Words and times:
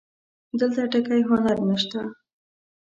دلته 0.59 0.81
ټکی 0.91 1.21
هنر 1.29 1.57
نه 1.67 1.75
شته 1.81 2.01